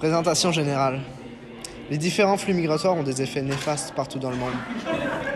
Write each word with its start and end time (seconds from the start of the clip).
Présentation 0.00 0.50
générale. 0.50 1.00
Les 1.90 1.98
différents 1.98 2.38
flux 2.38 2.54
migratoires 2.54 2.96
ont 2.96 3.02
des 3.02 3.20
effets 3.20 3.42
néfastes 3.42 3.92
partout 3.94 4.18
dans 4.18 4.30
le 4.30 4.36
monde. 4.36 4.54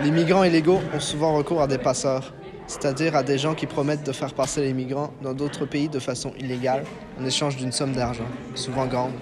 Les 0.02 0.10
migrants 0.10 0.42
illégaux 0.42 0.80
ont 0.94 1.00
souvent 1.00 1.36
recours 1.36 1.60
à 1.60 1.66
des 1.66 1.76
passeurs, 1.76 2.32
c'est-à-dire 2.66 3.14
à 3.14 3.22
des 3.22 3.36
gens 3.36 3.54
qui 3.54 3.66
promettent 3.66 4.06
de 4.06 4.12
faire 4.12 4.32
passer 4.32 4.62
les 4.62 4.72
migrants 4.72 5.12
dans 5.22 5.34
d'autres 5.34 5.66
pays 5.66 5.90
de 5.90 5.98
façon 5.98 6.32
illégale 6.38 6.84
en 7.20 7.26
échange 7.26 7.58
d'une 7.58 7.72
somme 7.72 7.92
d'argent, 7.92 8.24
souvent 8.54 8.86
grande. 8.86 9.12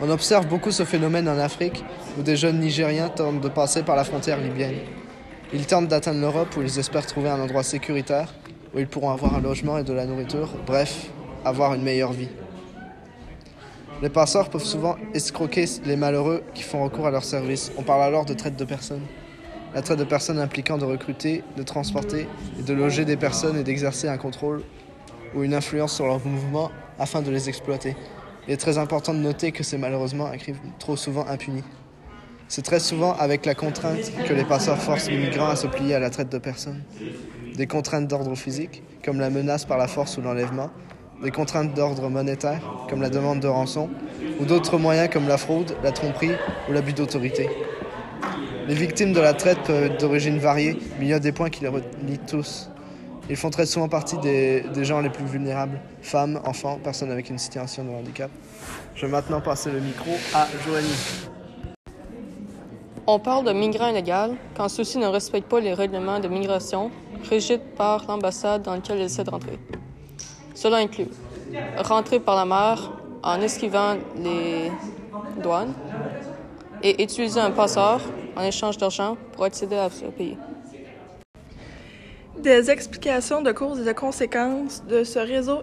On 0.00 0.08
observe 0.08 0.46
beaucoup 0.46 0.70
ce 0.70 0.86
phénomène 0.86 1.28
en 1.28 1.36
Afrique 1.38 1.84
où 2.18 2.22
des 2.22 2.36
jeunes 2.36 2.58
Nigériens 2.58 3.10
tentent 3.10 3.42
de 3.42 3.50
passer 3.50 3.82
par 3.82 3.94
la 3.94 4.04
frontière 4.04 4.40
libyenne. 4.40 4.78
Ils 5.52 5.66
tentent 5.66 5.88
d'atteindre 5.88 6.22
l'Europe 6.22 6.56
où 6.56 6.62
ils 6.62 6.78
espèrent 6.78 7.04
trouver 7.04 7.28
un 7.28 7.40
endroit 7.42 7.62
sécuritaire, 7.62 8.32
où 8.74 8.78
ils 8.78 8.88
pourront 8.88 9.10
avoir 9.10 9.34
un 9.34 9.42
logement 9.42 9.76
et 9.76 9.84
de 9.84 9.92
la 9.92 10.06
nourriture, 10.06 10.48
bref, 10.64 11.08
avoir 11.44 11.74
une 11.74 11.82
meilleure 11.82 12.14
vie. 12.14 12.30
Les 14.02 14.08
passeurs 14.08 14.50
peuvent 14.50 14.64
souvent 14.64 14.96
escroquer 15.14 15.64
les 15.84 15.94
malheureux 15.94 16.42
qui 16.54 16.64
font 16.64 16.82
recours 16.82 17.06
à 17.06 17.12
leur 17.12 17.22
service. 17.22 17.70
On 17.78 17.84
parle 17.84 18.02
alors 18.02 18.24
de 18.24 18.34
traite 18.34 18.56
de 18.56 18.64
personnes. 18.64 19.06
La 19.76 19.82
traite 19.82 20.00
de 20.00 20.04
personnes 20.04 20.40
impliquant 20.40 20.76
de 20.76 20.84
recruter, 20.84 21.44
de 21.56 21.62
transporter 21.62 22.26
et 22.58 22.62
de 22.64 22.74
loger 22.74 23.04
des 23.04 23.16
personnes 23.16 23.56
et 23.56 23.62
d'exercer 23.62 24.08
un 24.08 24.16
contrôle 24.16 24.64
ou 25.36 25.44
une 25.44 25.54
influence 25.54 25.94
sur 25.94 26.06
leurs 26.06 26.26
mouvements 26.26 26.72
afin 26.98 27.22
de 27.22 27.30
les 27.30 27.48
exploiter. 27.48 27.94
Il 28.48 28.52
est 28.52 28.56
très 28.56 28.76
important 28.76 29.14
de 29.14 29.20
noter 29.20 29.52
que 29.52 29.62
c'est 29.62 29.78
malheureusement 29.78 30.26
un 30.26 30.36
crime 30.36 30.56
trop 30.80 30.96
souvent 30.96 31.24
impuni. 31.28 31.62
C'est 32.48 32.62
très 32.62 32.80
souvent 32.80 33.14
avec 33.14 33.46
la 33.46 33.54
contrainte 33.54 34.10
que 34.26 34.34
les 34.34 34.44
passeurs 34.44 34.78
forcent 34.78 35.10
les 35.10 35.16
migrants 35.16 35.48
à 35.48 35.54
se 35.54 35.68
plier 35.68 35.94
à 35.94 36.00
la 36.00 36.10
traite 36.10 36.28
de 36.28 36.38
personnes. 36.38 36.82
Des 37.54 37.68
contraintes 37.68 38.08
d'ordre 38.08 38.34
physique, 38.34 38.82
comme 39.04 39.20
la 39.20 39.30
menace 39.30 39.64
par 39.64 39.78
la 39.78 39.86
force 39.86 40.18
ou 40.18 40.22
l'enlèvement, 40.22 40.70
des 41.22 41.30
contraintes 41.30 41.74
d'ordre 41.74 42.08
monétaire, 42.08 42.60
comme 42.88 43.00
la 43.00 43.10
demande 43.10 43.40
de 43.40 43.48
rançon, 43.48 43.88
ou 44.40 44.44
d'autres 44.44 44.78
moyens 44.78 45.08
comme 45.10 45.28
la 45.28 45.38
fraude, 45.38 45.76
la 45.82 45.92
tromperie 45.92 46.32
ou 46.68 46.72
l'abus 46.72 46.92
d'autorité. 46.92 47.48
Les 48.68 48.74
victimes 48.74 49.12
de 49.12 49.20
la 49.20 49.34
traite 49.34 49.58
peuvent 49.64 49.84
être 49.84 50.00
d'origine 50.00 50.38
variée, 50.38 50.78
mais 50.98 51.06
il 51.06 51.08
y 51.08 51.12
a 51.12 51.18
des 51.18 51.32
points 51.32 51.50
qui 51.50 51.62
les 51.62 51.68
relient 51.68 52.18
tous. 52.26 52.70
Ils 53.30 53.36
font 53.36 53.50
très 53.50 53.66
souvent 53.66 53.88
partie 53.88 54.18
des, 54.18 54.64
gens 54.84 55.00
les 55.00 55.10
plus 55.10 55.24
vulnérables, 55.24 55.80
femmes, 56.00 56.40
enfants, 56.44 56.78
personnes 56.82 57.10
avec 57.10 57.30
une 57.30 57.38
situation 57.38 57.84
de 57.84 57.90
handicap. 57.90 58.30
Je 58.94 59.06
vais 59.06 59.12
maintenant 59.12 59.40
passer 59.40 59.70
le 59.70 59.80
micro 59.80 60.10
à 60.34 60.46
Joanie. 60.66 61.28
On 63.06 63.18
parle 63.18 63.44
de 63.44 63.52
migrants 63.52 63.88
illégaux 63.88 64.36
quand 64.56 64.68
ceux-ci 64.68 64.98
ne 64.98 65.06
respectent 65.06 65.48
pas 65.48 65.60
les 65.60 65.74
règlements 65.74 66.20
de 66.20 66.28
migration 66.28 66.90
régis 67.28 67.58
par 67.76 68.04
l'ambassade 68.06 68.62
dans 68.62 68.74
laquelle 68.74 68.98
ils 68.98 69.04
essaient 69.04 69.24
de 69.24 69.30
rentrer. 69.30 69.58
Cela 70.62 70.76
inclut 70.76 71.08
rentrer 71.76 72.20
par 72.20 72.36
la 72.36 72.44
mer 72.44 72.92
en 73.24 73.40
esquivant 73.40 73.96
les 74.16 74.70
douanes 75.42 75.74
et 76.84 77.02
utiliser 77.02 77.40
un 77.40 77.50
passeur 77.50 78.00
en 78.36 78.44
échange 78.44 78.78
d'argent 78.78 79.16
pour 79.32 79.42
accéder 79.42 79.74
à 79.74 79.90
ce 79.90 80.04
pays. 80.04 80.36
Des 82.38 82.70
explications 82.70 83.42
de 83.42 83.50
causes 83.50 83.80
et 83.80 83.84
de 83.84 83.92
conséquences 83.92 84.84
de 84.86 85.02
ce 85.02 85.18
réseau 85.18 85.62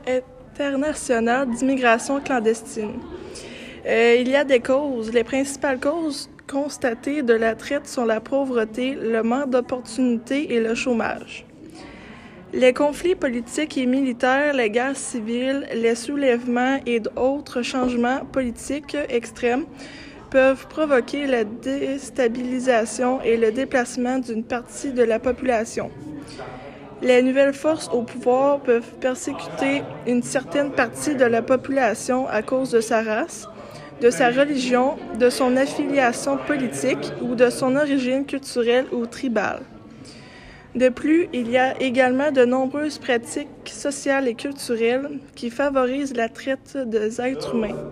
international 0.59 1.50
d'immigration 1.50 2.20
clandestine. 2.20 3.00
Euh, 3.86 4.17
il 4.20 4.27
y 4.27 4.36
a 4.36 4.44
des 4.44 4.59
causes. 4.59 5.14
Les 5.14 5.23
principales 5.23 5.80
causes 5.80 6.30
constatées 6.45 7.23
de 7.23 7.33
la 7.33 7.55
traite 7.55 7.88
sont 7.88 8.03
la 8.03 8.20
pauvreté, 8.20 8.95
le 8.95 9.23
manque 9.23 9.52
d'opportunités 9.52 10.53
et 10.53 10.59
le 10.59 10.75
chômage. 10.75 11.45
Les 12.52 12.73
conflits 12.73 13.14
politiques 13.14 13.78
et 13.78 13.86
militaires, 13.86 14.53
les 14.53 14.72
guerres 14.72 14.97
civiles, 14.97 15.67
les 15.72 15.94
soulèvements 15.94 16.80
et 16.88 17.00
d'autres 17.00 17.61
changements 17.61 18.25
politiques 18.25 18.97
extrêmes 19.08 19.66
peuvent 20.31 20.66
provoquer 20.67 21.27
la 21.27 21.44
déstabilisation 21.44 23.22
et 23.22 23.38
le 23.38 23.52
déplacement 23.52 24.17
d'une 24.17 24.44
partie 24.44 24.94
de 24.94 25.03
la 25.03 25.20
population. 25.20 25.92
Les 27.04 27.21
nouvelles 27.21 27.54
forces 27.54 27.87
au 27.93 28.02
pouvoir 28.02 28.61
peuvent 28.61 28.93
persécuter 28.99 29.83
une 30.08 30.23
certaine 30.23 30.71
partie 30.71 31.14
de 31.14 31.26
la 31.26 31.43
population 31.43 32.27
à 32.27 32.42
cause 32.42 32.71
de 32.71 32.81
sa 32.81 33.04
race, 33.04 33.48
de 34.02 34.10
sa 34.10 34.31
religion, 34.31 34.95
de 35.20 35.30
son 35.30 35.55
affiliation 35.55 36.37
politique 36.37 37.14
ou 37.21 37.36
de 37.36 37.52
son 37.52 37.76
origine 37.76 38.26
culturelle 38.26 38.87
ou 38.92 39.05
tribale. 39.05 39.61
De 40.75 40.89
plus, 40.89 41.27
il 41.33 41.49
y 41.49 41.57
a 41.57 41.81
également 41.81 42.31
de 42.31 42.45
nombreuses 42.45 42.99
pratiques 42.99 43.47
sociales 43.65 44.27
et 44.27 44.35
culturelles 44.35 45.19
qui 45.35 45.49
favorisent 45.49 46.15
la 46.15 46.30
traite 46.30 46.77
des 46.85 47.19
êtres 47.19 47.55
humains. 47.55 47.89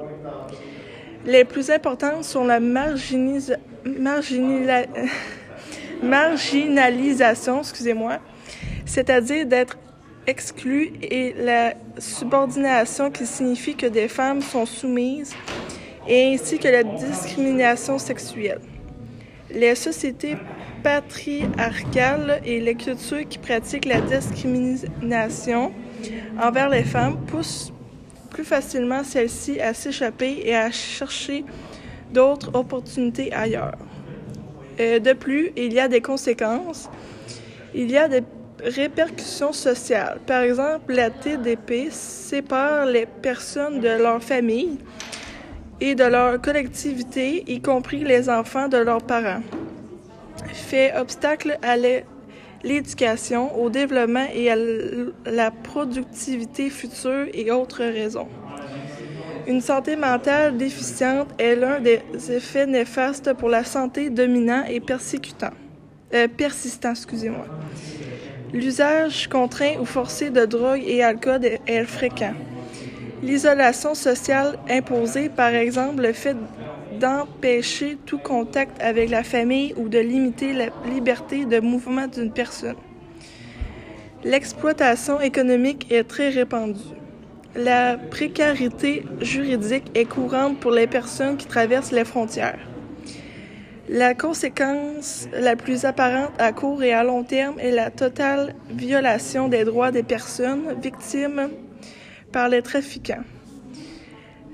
Les 1.25 1.43
plus 1.43 1.71
importantes 1.71 2.23
sont 2.23 2.45
la 2.45 2.59
marginalisation, 6.03 7.59
excusez-moi, 7.59 8.19
c'est-à-dire 8.85 9.47
d'être 9.47 9.79
exclu 10.27 10.93
et 11.01 11.33
la 11.33 11.73
subordination 11.97 13.09
qui 13.09 13.25
signifie 13.25 13.75
que 13.75 13.87
des 13.87 14.07
femmes 14.07 14.41
sont 14.41 14.67
soumises 14.67 15.33
et 16.07 16.31
ainsi 16.33 16.59
que 16.59 16.67
la 16.67 16.83
discrimination 16.83 17.97
sexuelle. 17.97 18.61
Les 19.49 19.73
sociétés 19.75 20.35
patriarcale 20.87 22.39
et 22.45 22.61
les 22.61 22.75
cultures 22.75 23.27
qui 23.27 23.37
pratiquent 23.39 23.83
la 23.83 23.99
discrimination 23.99 25.73
envers 26.41 26.69
les 26.69 26.85
femmes 26.85 27.17
poussent 27.25 27.73
plus 28.29 28.45
facilement 28.45 29.03
celles-ci 29.03 29.59
à 29.59 29.73
s'échapper 29.73 30.43
et 30.45 30.55
à 30.55 30.71
chercher 30.71 31.43
d'autres 32.13 32.55
opportunités 32.55 33.33
ailleurs. 33.33 33.77
Euh, 34.79 34.99
de 34.99 35.11
plus, 35.11 35.51
il 35.57 35.73
y 35.73 35.79
a 35.81 35.89
des 35.89 35.99
conséquences. 35.99 36.89
Il 37.75 37.91
y 37.91 37.97
a 37.97 38.07
des 38.07 38.23
répercussions 38.63 39.51
sociales. 39.51 40.19
Par 40.25 40.43
exemple, 40.43 40.93
la 40.93 41.09
TDP 41.09 41.91
sépare 41.91 42.85
les 42.85 43.05
personnes 43.05 43.81
de 43.81 43.89
leur 43.89 44.23
famille 44.23 44.77
et 45.81 45.95
de 45.95 46.05
leur 46.05 46.39
collectivité, 46.39 47.43
y 47.45 47.59
compris 47.59 48.05
les 48.05 48.29
enfants 48.29 48.69
de 48.69 48.77
leurs 48.77 49.03
parents 49.03 49.41
fait 50.57 50.95
obstacle 50.97 51.57
à 51.61 51.75
l'éducation, 52.63 53.57
au 53.59 53.69
développement 53.69 54.27
et 54.33 54.51
à 54.51 54.55
la 55.25 55.51
productivité 55.51 56.69
future 56.69 57.27
et 57.33 57.51
autres 57.51 57.83
raisons. 57.83 58.27
Une 59.47 59.61
santé 59.61 59.95
mentale 59.95 60.57
déficiente 60.57 61.29
est 61.39 61.55
l'un 61.55 61.79
des 61.79 62.01
effets 62.29 62.65
néfastes 62.65 63.31
pour 63.33 63.47
la 63.47 63.63
santé 63.63 64.09
dominant 64.09 64.63
et 64.67 64.81
persécutant, 64.81 65.51
euh, 66.13 66.27
persistant. 66.27 66.91
Excusez-moi. 66.91 67.45
L'usage 68.51 69.29
contraint 69.29 69.75
ou 69.79 69.85
forcé 69.85 70.29
de 70.29 70.45
drogue 70.45 70.83
et 70.85 71.01
alcool 71.01 71.41
est 71.65 71.83
fréquent. 71.83 72.33
L'isolation 73.23 73.95
sociale 73.95 74.59
imposée, 74.69 75.29
par 75.29 75.53
exemple 75.53 76.01
le 76.01 76.13
fait 76.13 76.35
d'empêcher 76.99 77.97
tout 78.05 78.17
contact 78.17 78.81
avec 78.81 79.09
la 79.09 79.23
famille 79.23 79.73
ou 79.77 79.89
de 79.89 79.99
limiter 79.99 80.53
la 80.53 80.67
liberté 80.89 81.45
de 81.45 81.59
mouvement 81.59 82.07
d'une 82.07 82.31
personne. 82.31 82.75
L'exploitation 84.23 85.21
économique 85.21 85.91
est 85.91 86.03
très 86.03 86.29
répandue. 86.29 86.79
La 87.55 87.97
précarité 87.97 89.03
juridique 89.21 89.91
est 89.95 90.05
courante 90.05 90.59
pour 90.59 90.71
les 90.71 90.87
personnes 90.87 91.37
qui 91.37 91.47
traversent 91.47 91.91
les 91.91 92.05
frontières. 92.05 92.59
La 93.89 94.13
conséquence 94.13 95.29
la 95.31 95.55
plus 95.55 95.85
apparente 95.85 96.33
à 96.39 96.51
court 96.51 96.83
et 96.83 96.91
à 96.91 97.05
long 97.05 97.23
terme 97.23 97.57
est 97.57 97.71
la 97.71 97.89
totale 97.89 98.53
violation 98.69 99.47
des 99.47 99.63
droits 99.63 99.91
des 99.91 100.03
personnes 100.03 100.75
victimes 100.81 101.49
par 102.33 102.49
les 102.49 102.61
trafiquants. 102.61 103.23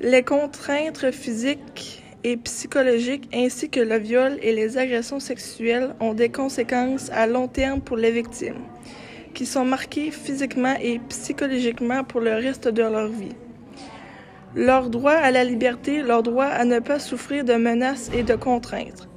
Les 0.01 0.21
contraintes 0.21 1.09
physiques 1.11 2.02
et 2.23 2.37
psychologiques 2.37 3.29
ainsi 3.33 3.69
que 3.69 3.79
le 3.79 3.97
viol 3.97 4.37
et 4.41 4.53
les 4.53 4.77
agressions 4.77 5.19
sexuelles 5.19 5.93
ont 5.99 6.13
des 6.13 6.29
conséquences 6.29 7.09
à 7.11 7.27
long 7.27 7.47
terme 7.47 7.81
pour 7.81 7.97
les 7.97 8.11
victimes, 8.11 8.61
qui 9.33 9.45
sont 9.45 9.65
marquées 9.65 10.11
physiquement 10.11 10.75
et 10.81 10.99
psychologiquement 11.09 12.03
pour 12.03 12.21
le 12.21 12.33
reste 12.33 12.67
de 12.67 12.81
leur 12.81 13.07
vie. 13.07 13.35
Leur 14.55 14.89
droit 14.89 15.13
à 15.13 15.31
la 15.31 15.43
liberté, 15.43 16.01
leur 16.01 16.23
droit 16.23 16.45
à 16.45 16.63
ne 16.63 16.79
pas 16.79 16.99
souffrir 16.99 17.43
de 17.43 17.55
menaces 17.55 18.09
et 18.13 18.23
de 18.23 18.35
contraintes, 18.35 19.09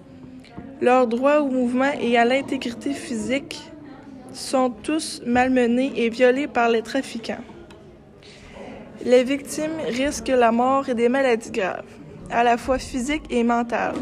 leur 0.81 1.07
droit 1.07 1.39
au 1.39 1.49
mouvement 1.49 1.93
et 2.01 2.19
à 2.19 2.25
l'intégrité 2.25 2.93
physique 2.93 3.61
sont 4.33 4.71
tous 4.71 5.23
malmenés 5.25 5.93
et 5.97 6.11
violés 6.11 6.49
par 6.49 6.69
les 6.69 6.83
trafiquants. 6.83 7.45
Les 9.05 9.25
victimes 9.25 9.79
risquent 9.89 10.29
la 10.29 10.51
mort 10.53 10.89
et 10.89 10.95
des 10.95 11.09
maladies 11.09 11.51
graves 11.51 11.85
à 12.31 12.45
la 12.45 12.57
fois 12.57 12.79
physique 12.79 13.25
et 13.31 13.43
mentale. 13.43 13.95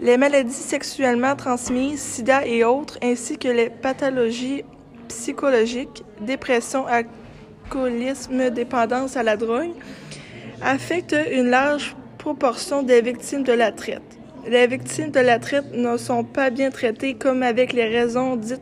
Les 0.00 0.16
maladies 0.16 0.52
sexuellement 0.52 1.36
transmises, 1.36 2.00
sida 2.00 2.46
et 2.46 2.64
autres, 2.64 2.98
ainsi 3.02 3.38
que 3.38 3.48
les 3.48 3.70
pathologies 3.70 4.64
psychologiques, 5.08 6.02
dépression, 6.20 6.86
alcoolisme, 6.86 8.50
dépendance 8.50 9.16
à 9.16 9.22
la 9.22 9.36
drogue, 9.36 9.70
affectent 10.60 11.16
une 11.32 11.50
large 11.50 11.94
proportion 12.18 12.82
des 12.82 13.00
victimes 13.00 13.44
de 13.44 13.52
la 13.52 13.72
traite. 13.72 14.02
Les 14.48 14.66
victimes 14.66 15.10
de 15.10 15.20
la 15.20 15.38
traite 15.38 15.72
ne 15.72 15.96
sont 15.96 16.24
pas 16.24 16.50
bien 16.50 16.70
traitées 16.70 17.14
comme 17.14 17.42
avec 17.44 17.72
les 17.72 17.86
raisons 17.86 18.34
dites. 18.34 18.60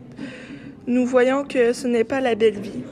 Nous 0.87 1.07
voyons 1.07 1.45
que 1.45 1.73
ce 1.73 1.87
n'est 1.87 2.05
pas 2.05 2.21
la 2.21 2.35
belle 2.35 2.59
vie. 2.59 2.85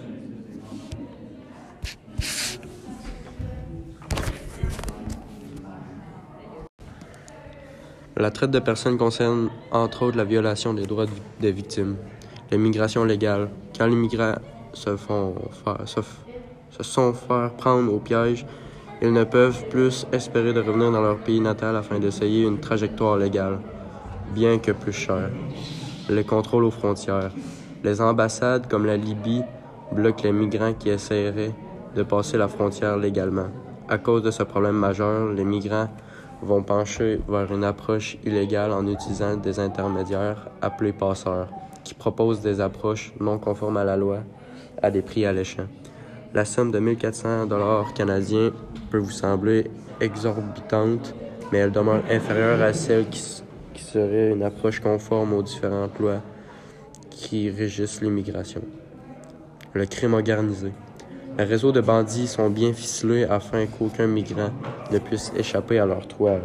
La 8.21 8.33
traite 8.33 8.51
de 8.51 8.59
personnes 8.59 8.99
concerne 8.99 9.49
entre 9.71 10.03
autres 10.03 10.17
la 10.17 10.25
violation 10.25 10.75
des 10.75 10.87
droits 10.87 11.07
des 11.39 11.53
victimes, 11.53 11.95
l'immigration 12.51 13.05
légale. 13.05 13.49
Quand 13.79 13.87
les 13.87 13.95
migrants 13.95 14.35
se, 14.73 14.97
font 14.97 15.37
faire, 15.65 15.87
se, 15.87 16.01
sont 16.83 17.13
fait 17.13 17.57
prendre 17.57 17.95
au 17.95 18.01
piège, 18.01 18.45
ils 19.01 19.13
ne 19.13 19.23
peuvent 19.23 19.69
plus 19.69 20.05
espérer 20.11 20.53
de 20.53 20.59
revenir 20.59 20.91
dans 20.91 21.01
leur 21.01 21.19
pays 21.19 21.39
natal 21.39 21.77
afin 21.77 22.01
d'essayer 22.01 22.43
une 22.43 22.59
trajectoire 22.59 23.17
légale, 23.17 23.61
bien 24.35 24.59
que 24.59 24.73
plus 24.73 24.93
chère. 24.93 25.31
Les 26.11 26.25
contrôles 26.25 26.65
aux 26.65 26.73
frontières. 26.73 27.31
Les 27.85 28.01
ambassades 28.01 28.69
comme 28.69 28.85
la 28.85 28.97
Libye 28.97 29.45
bloquent 29.93 30.25
les 30.25 30.33
migrants 30.33 30.75
qui 30.75 30.89
essaieraient 30.89 31.55
de 31.95 32.03
passer 32.03 32.37
la 32.37 32.49
frontière 32.49 32.97
légalement. 32.97 33.47
À 33.89 33.99
cause 33.99 34.25
de 34.25 34.33
ce 34.33 34.43
problème 34.43 34.75
majeur, 34.75 35.33
les 35.33 35.45
migrants 35.45 35.89
vont 36.43 36.63
pencher 36.63 37.21
vers 37.29 37.53
une 37.53 37.65
approche 37.65 38.19
illégale 38.25 38.73
en 38.73 38.87
utilisant 38.87 39.37
des 39.37 39.59
intermédiaires 39.59 40.49
appelés 40.63 40.93
passeurs, 40.93 41.49
qui 41.85 41.95
proposent 41.95 42.41
des 42.41 42.61
approches 42.61 43.13
non 43.21 43.39
conformes 43.39 43.77
à 43.77 43.85
la 43.85 43.97
loi 43.97 44.21
à 44.83 44.91
des 44.91 45.03
prix 45.03 45.27
alléchants. 45.27 45.67
La 46.35 46.45
somme 46.45 46.71
de 46.71 46.79
1400 46.79 47.47
dollars 47.47 47.93
canadiens 47.95 48.53
peut 48.91 48.99
vous 48.99 49.11
sembler 49.11 49.71
exorbitante, 50.01 51.15
mais 51.51 51.59
elle 51.59 51.73
demeure 51.73 52.03
inférieure 52.11 52.61
à 52.63 52.73
celle 52.73 53.09
qui, 53.09 53.43
qui 53.75 53.83
serait 53.83 54.31
une 54.31 54.43
approche 54.43 54.81
conforme 54.81 55.33
aux 55.33 55.43
différentes 55.43 55.99
lois 55.99 56.21
qui 57.11 57.51
régissent 57.51 58.01
l'immigration. 58.03 58.63
Le 59.73 59.87
crime 59.87 60.15
organisé. 60.15 60.73
Les 61.39 61.45
réseaux 61.45 61.71
de 61.71 61.81
bandits 61.81 62.27
sont 62.27 62.51
bien 62.51 62.73
ficelés 62.73 63.23
afin 63.23 63.67
qu'aucun 63.67 64.09
migrant 64.09 64.51
ne 64.91 64.99
puisse 64.99 65.33
échapper 65.37 65.79
à 65.79 65.87
leur 65.87 66.09
toile. 66.09 66.43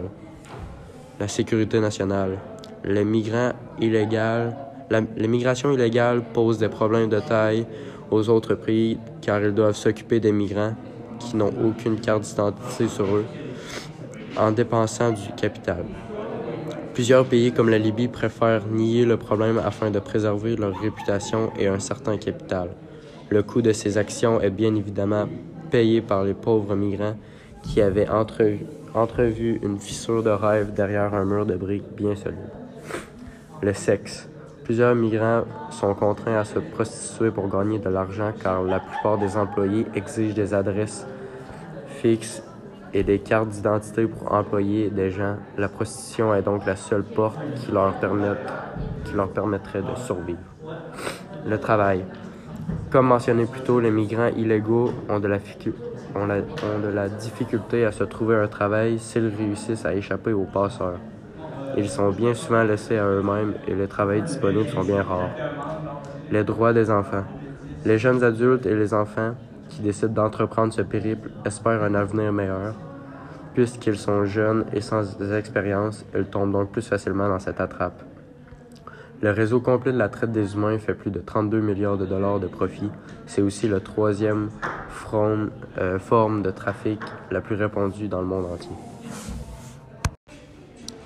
La 1.19 1.27
sécurité 1.27 1.79
nationale. 1.79 2.37
Les 2.83 3.03
migrants 3.03 3.53
illégaux, 3.81 4.53
la, 4.91 5.01
l'immigration 5.17 5.71
illégale 5.71 6.21
pose 6.21 6.59
des 6.59 6.69
problèmes 6.69 7.09
de 7.09 7.19
taille 7.19 7.65
aux 8.11 8.29
autres 8.29 8.53
pays 8.53 8.99
car 9.19 9.41
ils 9.41 9.51
doivent 9.51 9.75
s'occuper 9.75 10.19
des 10.19 10.31
migrants 10.31 10.75
qui 11.17 11.37
n'ont 11.37 11.53
aucune 11.65 11.99
carte 11.99 12.21
d'identité 12.21 12.87
sur 12.87 13.05
eux 13.05 13.25
en 14.37 14.51
dépensant 14.51 15.09
du 15.09 15.27
capital. 15.35 15.85
Plusieurs 16.93 17.25
pays 17.25 17.51
comme 17.51 17.69
la 17.69 17.79
Libye 17.79 18.09
préfèrent 18.09 18.67
nier 18.67 19.05
le 19.05 19.17
problème 19.17 19.57
afin 19.57 19.89
de 19.89 19.97
préserver 19.97 20.55
leur 20.55 20.79
réputation 20.79 21.51
et 21.57 21.67
un 21.67 21.79
certain 21.79 22.17
capital. 22.17 22.69
Le 23.29 23.41
coût 23.41 23.61
de 23.61 23.71
ces 23.71 23.97
actions 23.97 24.41
est 24.41 24.49
bien 24.49 24.75
évidemment 24.75 25.27
payé 25.71 26.01
par 26.01 26.23
les 26.23 26.33
pauvres 26.33 26.75
migrants 26.75 27.15
qui 27.63 27.81
avaient 27.81 28.07
entrevu, 28.09 29.59
une 29.63 29.79
fissure 29.79 30.21
de 30.21 30.29
rêve 30.29 30.73
derrière 30.73 31.13
un 31.13 31.25
mur 31.25 31.45
de 31.45 31.55
briques 31.55 31.95
bien 31.95 32.15
solide. 32.15 32.37
Le 33.61 33.73
sexe. 33.73 34.29
Plusieurs 34.65 34.95
migrants 34.95 35.43
sont 35.71 35.93
contraints 35.93 36.37
à 36.37 36.45
se 36.45 36.59
prostituer 36.59 37.31
pour 37.31 37.49
gagner 37.49 37.79
de 37.79 37.89
l'argent 37.89 38.31
car 38.41 38.63
la 38.63 38.79
plupart 38.79 39.17
des 39.17 39.35
employés 39.35 39.85
exigent 39.95 40.35
des 40.35 40.53
adresses 40.53 41.05
fixes 41.87 42.43
et 42.93 43.03
des 43.03 43.19
cartes 43.19 43.49
d'identité 43.49 44.05
pour 44.05 44.31
employer 44.31 44.89
des 44.89 45.09
gens. 45.09 45.37
La 45.57 45.67
prostitution 45.67 46.33
est 46.35 46.43
donc 46.43 46.65
la 46.65 46.75
seule 46.75 47.03
porte 47.03 47.39
qui 47.55 47.71
leur 47.71 49.29
permettrait 49.29 49.81
de 49.81 49.95
survivre. 49.95 50.39
Le 51.45 51.59
travail. 51.59 52.05
Comme 52.93 53.07
mentionné 53.07 53.47
plus 53.47 53.61
tôt, 53.61 53.79
les 53.79 53.89
migrants 53.89 54.29
illégaux 54.37 54.93
ont 55.09 55.19
de, 55.19 55.27
la, 55.27 57.09
difficulté 57.09 57.85
à 57.85 57.91
se 57.91 58.03
trouver 58.03 58.35
un 58.35 58.47
travail 58.47 58.99
s'ils 58.99 59.33
réussissent 59.35 59.83
à 59.83 59.95
échapper 59.95 60.31
aux 60.31 60.43
passeurs. 60.43 60.99
Ils 61.75 61.89
sont 61.89 62.11
bien 62.11 62.35
souvent 62.35 62.61
laissés 62.61 62.99
à 62.99 63.07
eux-mêmes 63.07 63.55
et 63.67 63.73
les 63.73 63.87
travails 63.87 64.21
disponibles 64.21 64.69
sont 64.69 64.83
bien 64.83 65.01
rares. 65.01 65.31
Les 66.29 66.43
droits 66.43 66.71
des 66.71 66.91
enfants. 66.91 67.23
Les 67.83 67.97
jeunes 67.97 68.23
adultes 68.23 68.67
et 68.67 68.75
les 68.75 68.93
enfants 68.93 69.33
qui 69.69 69.81
décident 69.81 70.13
d'entreprendre 70.13 70.71
ce 70.71 70.83
périple 70.83 71.31
espèrent 71.45 71.81
un 71.81 71.95
avenir 71.95 72.31
meilleur. 72.31 72.75
Puisqu'ils 73.55 73.97
sont 73.97 74.25
jeunes 74.25 74.65
et 74.71 74.81
sans 74.81 75.19
expérience, 75.33 76.05
ils 76.15 76.25
tombent 76.25 76.51
donc 76.51 76.71
plus 76.71 76.87
facilement 76.87 77.27
dans 77.27 77.39
cette 77.39 77.59
attrape. 77.59 78.03
Le 79.23 79.31
réseau 79.31 79.61
complet 79.61 79.93
de 79.93 79.97
la 79.97 80.09
traite 80.09 80.33
des 80.33 80.55
humains 80.55 80.77
fait 80.79 80.93
plus 80.93 81.09
de 81.09 81.21
32 81.21 81.61
milliards 81.61 81.97
de 81.97 82.05
dollars 82.05 82.41
de 82.41 82.47
profit. 82.47 82.89
C'est 83.25 83.41
aussi 83.41 83.69
la 83.69 83.79
troisième 83.79 84.49
forme, 84.89 85.49
euh, 85.77 85.97
forme 85.97 86.43
de 86.43 86.51
trafic 86.51 86.99
la 87.31 87.39
plus 87.39 87.55
répandue 87.55 88.09
dans 88.09 88.19
le 88.19 88.27
monde 88.27 88.47
entier. 88.53 88.75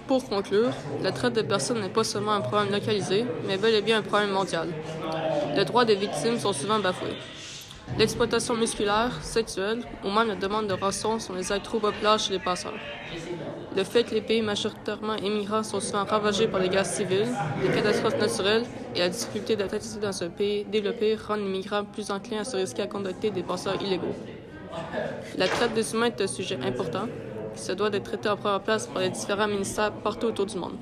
Pour 0.07 0.27
conclure, 0.27 0.71
la 1.03 1.11
traite 1.11 1.33
de 1.33 1.43
personnes 1.43 1.79
n'est 1.79 1.89
pas 1.89 2.03
seulement 2.03 2.33
un 2.33 2.41
problème 2.41 2.71
localisé, 2.71 3.23
mais 3.45 3.57
bel 3.57 3.75
et 3.75 3.83
bien 3.83 3.99
un 3.99 4.01
problème 4.01 4.31
mondial. 4.31 4.69
Les 5.55 5.65
droits 5.65 5.85
des 5.85 5.93
victimes 5.93 6.39
sont 6.39 6.53
souvent 6.53 6.79
bafoués. 6.79 7.13
L'exploitation 7.97 8.55
musculaire, 8.55 9.11
sexuelle 9.23 9.79
ou 10.03 10.09
même 10.11 10.27
la 10.27 10.35
demande 10.35 10.67
de 10.67 10.73
rançon 10.73 11.19
sont 11.19 11.33
les 11.33 11.45
trop 11.63 11.79
populaires 11.79 12.19
chez 12.19 12.33
les 12.33 12.39
passeurs. 12.39 12.73
Le 13.75 13.83
fait 13.83 14.03
que 14.03 14.13
les 14.13 14.21
pays 14.21 14.41
majoritairement 14.41 15.15
immigrants 15.15 15.63
sont 15.63 15.79
souvent 15.79 16.03
ravagés 16.03 16.47
par 16.47 16.59
des 16.59 16.69
guerres 16.69 16.85
civiles, 16.85 17.27
des 17.61 17.69
catastrophes 17.69 18.19
naturelles 18.19 18.65
et 18.95 18.99
la 18.99 19.09
difficulté 19.09 19.55
d'atteindre 19.55 19.99
dans 20.01 20.23
un 20.23 20.29
pays 20.29 20.65
développé 20.65 21.15
rendent 21.15 21.39
les 21.39 21.45
migrants 21.45 21.85
plus 21.85 22.11
enclins 22.11 22.41
à 22.41 22.43
se 22.43 22.57
risquer 22.57 22.83
à 22.83 22.87
contacter 22.87 23.31
des 23.31 23.43
passeurs 23.43 23.81
illégaux. 23.81 24.15
La 25.37 25.47
traite 25.47 25.73
des 25.73 25.93
humains 25.93 26.07
est 26.07 26.21
un 26.21 26.27
sujet 26.27 26.59
important 26.63 27.07
se 27.57 27.71
doit 27.71 27.89
d'être 27.89 28.03
traité 28.03 28.29
en 28.29 28.37
première 28.37 28.61
place 28.61 28.87
par 28.87 29.01
les 29.01 29.09
différents 29.09 29.47
ministères 29.47 29.91
partout 29.91 30.27
autour 30.27 30.45
du 30.45 30.57
monde. 30.57 30.75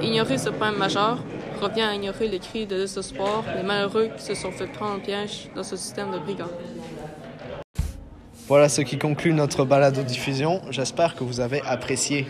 Ignorer 0.00 0.38
ce 0.38 0.50
problème 0.50 0.78
majeur 0.78 1.18
revient 1.60 1.82
à 1.82 1.94
ignorer 1.94 2.28
les 2.28 2.38
cris 2.38 2.66
de 2.66 2.76
désespoir 2.76 3.44
des 3.56 3.62
malheureux 3.62 4.08
qui 4.16 4.22
se 4.22 4.34
sont 4.34 4.50
fait 4.50 4.66
prendre 4.66 4.94
en 4.96 5.00
piège 5.00 5.50
dans 5.54 5.62
ce 5.62 5.76
système 5.76 6.10
de 6.10 6.18
brigands. 6.18 6.50
Voilà 8.48 8.68
ce 8.68 8.82
qui 8.82 8.98
conclut 8.98 9.32
notre 9.32 9.64
balado-diffusion. 9.64 10.62
J'espère 10.70 11.14
que 11.14 11.24
vous 11.24 11.40
avez 11.40 11.62
apprécié. 11.62 12.26